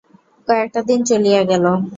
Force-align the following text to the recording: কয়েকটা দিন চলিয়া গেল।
কয়েকটা 0.47 0.79
দিন 0.89 0.99
চলিয়া 1.09 1.41
গেল। 1.49 1.65